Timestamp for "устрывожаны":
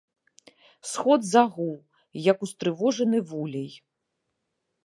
2.47-3.17